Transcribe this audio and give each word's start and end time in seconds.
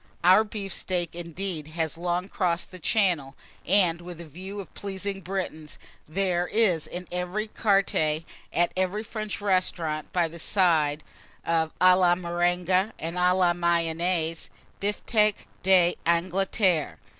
Our 0.23 0.43
beef 0.43 0.73
steak, 0.73 1.15
indeed, 1.15 1.67
has 1.79 1.95
long 1.95 2.27
crossed 2.27 2.71
the 2.71 2.79
Channel; 2.79 3.35
and, 3.67 4.01
with 4.01 4.19
a 4.19 4.25
view 4.25 4.59
of 4.59 4.73
pleasing 4.73 5.17
the 5.17 5.21
Britons, 5.21 5.77
there 6.09 6.47
is 6.47 6.87
in 6.87 7.07
every 7.11 7.47
carte 7.49 7.93
at 8.51 8.71
every 8.75 9.03
French 9.03 9.39
restaurant, 9.39 10.11
by 10.11 10.27
the 10.27 10.39
side 10.39 11.03
of 11.45 11.71
à 11.79 11.95
la 11.95 12.15
Marengo, 12.15 12.89
and 12.97 13.15
à 13.15 13.35
la 13.37 13.53
Mayonnaise, 13.53 14.49
bifteck 14.79 15.45
d'Angleterre. 15.61 16.97